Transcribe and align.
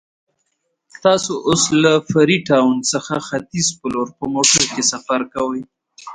تاسو 1.03 1.33
اوس 1.47 1.63
له 1.81 1.91
فري 2.11 2.37
ټاون 2.49 2.75
څخه 2.91 3.13
ختیځ 3.27 3.67
په 3.79 3.85
لور 3.93 4.07
په 4.17 4.25
موټر 4.33 4.61
کې 4.73 4.81
سفر 4.91 5.21
کوئ. 5.33 5.61